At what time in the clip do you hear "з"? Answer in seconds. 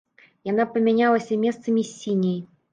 1.93-1.97